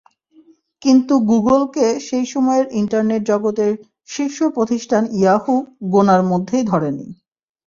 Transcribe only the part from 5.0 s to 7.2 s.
Yahoo গোনার মধ্যেই ধরেনি।